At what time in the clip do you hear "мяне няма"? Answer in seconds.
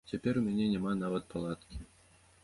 0.45-0.93